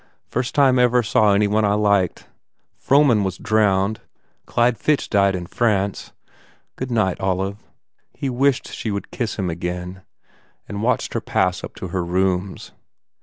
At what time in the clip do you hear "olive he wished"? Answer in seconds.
7.19-8.73